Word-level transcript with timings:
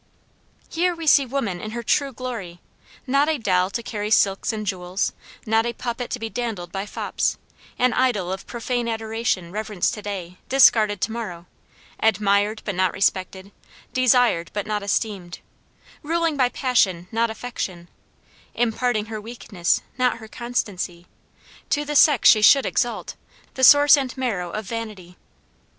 Here 0.67 0.95
we 0.95 1.05
see 1.05 1.27
woman 1.27 1.61
in 1.61 1.69
her 1.77 1.83
true 1.83 2.11
glory, 2.11 2.59
not 3.05 3.29
a 3.29 3.37
doll 3.37 3.69
to 3.69 3.83
carry 3.83 4.09
silks 4.09 4.51
and 4.51 4.65
jewels, 4.65 5.13
not 5.45 5.63
a 5.67 5.73
puppet 5.73 6.09
to 6.09 6.17
be 6.17 6.27
dandled 6.27 6.71
by 6.71 6.87
fops, 6.87 7.37
an 7.77 7.93
idol 7.93 8.31
of 8.33 8.47
profane 8.47 8.87
adoration 8.87 9.51
reverenced 9.51 9.93
to 9.93 10.01
day, 10.01 10.39
discarded 10.49 11.01
to 11.01 11.11
morrow, 11.11 11.45
admired 11.99 12.63
but 12.65 12.73
not 12.73 12.93
respected, 12.93 13.51
desired 13.93 14.49
but 14.55 14.65
not 14.65 14.81
esteemed, 14.81 15.37
ruling 16.01 16.35
by 16.35 16.49
passion 16.49 17.07
not 17.11 17.29
affection, 17.29 17.87
imparting 18.55 19.05
her 19.05 19.21
weakness 19.21 19.83
not 19.99 20.17
her 20.17 20.27
constancy, 20.27 21.05
to 21.69 21.85
the 21.85 21.95
sex 21.95 22.27
she 22.27 22.41
should 22.41 22.65
exalt 22.65 23.13
the 23.53 23.63
source 23.63 23.95
and 23.95 24.17
marrow 24.17 24.49
of 24.49 24.65
vanity. 24.65 25.15